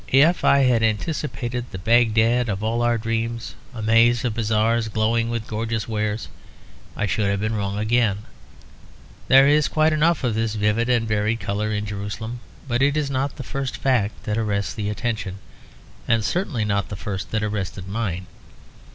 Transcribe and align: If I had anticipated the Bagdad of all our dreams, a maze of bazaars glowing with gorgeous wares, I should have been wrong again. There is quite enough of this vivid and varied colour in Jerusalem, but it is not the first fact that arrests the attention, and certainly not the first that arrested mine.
If 0.11 0.43
I 0.43 0.61
had 0.63 0.81
anticipated 0.81 1.65
the 1.69 1.77
Bagdad 1.77 2.49
of 2.49 2.63
all 2.63 2.81
our 2.81 2.97
dreams, 2.97 3.53
a 3.71 3.83
maze 3.83 4.25
of 4.25 4.33
bazaars 4.33 4.87
glowing 4.87 5.29
with 5.29 5.45
gorgeous 5.45 5.87
wares, 5.87 6.27
I 6.97 7.05
should 7.05 7.27
have 7.29 7.39
been 7.39 7.53
wrong 7.53 7.77
again. 7.77 8.23
There 9.27 9.47
is 9.47 9.67
quite 9.67 9.93
enough 9.93 10.23
of 10.23 10.33
this 10.33 10.55
vivid 10.55 10.89
and 10.89 11.07
varied 11.07 11.39
colour 11.39 11.71
in 11.71 11.85
Jerusalem, 11.85 12.39
but 12.67 12.81
it 12.81 12.97
is 12.97 13.11
not 13.11 13.35
the 13.35 13.43
first 13.43 13.77
fact 13.77 14.23
that 14.23 14.39
arrests 14.39 14.73
the 14.73 14.89
attention, 14.89 15.37
and 16.07 16.25
certainly 16.25 16.65
not 16.65 16.89
the 16.89 16.95
first 16.95 17.29
that 17.29 17.43
arrested 17.43 17.87
mine. 17.87 18.25